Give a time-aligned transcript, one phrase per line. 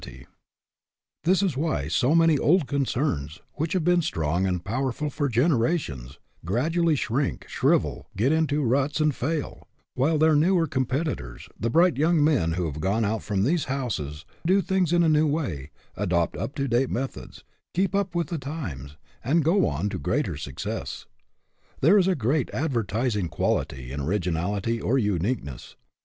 [0.03, 0.25] ORIGINALITY
[1.25, 5.29] 167 This is why so many old concerns, which have been strong and powerful for
[5.29, 11.69] genera tions, gradually shrink, shrivel, get into ruts, and fail, while their newer competitors, the
[11.69, 15.27] bright young men who have gone out from these houses, do things in a new
[15.27, 17.43] way, adopt up to date methods,
[17.75, 21.05] keep up with the times, and go on to greater success.
[21.81, 25.75] There is a great advertising quality in orig inality, or uniqueness.